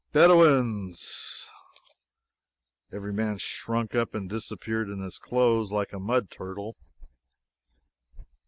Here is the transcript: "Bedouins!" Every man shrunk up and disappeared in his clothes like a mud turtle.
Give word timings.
"Bedouins!" 0.13 1.47
Every 2.91 3.13
man 3.13 3.37
shrunk 3.37 3.93
up 3.93 4.15
and 4.15 4.27
disappeared 4.27 4.89
in 4.89 4.99
his 4.99 5.19
clothes 5.19 5.71
like 5.71 5.93
a 5.93 5.99
mud 5.99 6.31
turtle. 6.31 6.75